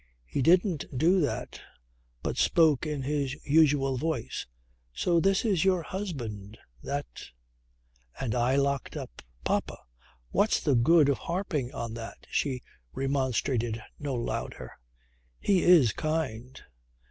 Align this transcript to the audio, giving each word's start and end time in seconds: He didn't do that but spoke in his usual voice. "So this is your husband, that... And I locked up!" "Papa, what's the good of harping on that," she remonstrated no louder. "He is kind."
He 0.25 0.41
didn't 0.41 0.85
do 0.97 1.19
that 1.21 1.61
but 2.23 2.35
spoke 2.35 2.87
in 2.87 3.03
his 3.03 3.35
usual 3.45 3.97
voice. 3.97 4.47
"So 4.91 5.19
this 5.19 5.45
is 5.45 5.63
your 5.63 5.83
husband, 5.83 6.57
that... 6.81 7.25
And 8.19 8.33
I 8.33 8.55
locked 8.55 8.97
up!" 8.97 9.21
"Papa, 9.43 9.77
what's 10.31 10.59
the 10.59 10.73
good 10.73 11.07
of 11.07 11.19
harping 11.19 11.71
on 11.75 11.93
that," 11.93 12.25
she 12.31 12.63
remonstrated 12.93 13.79
no 13.99 14.15
louder. 14.15 14.71
"He 15.39 15.61
is 15.61 15.93
kind." 15.93 16.59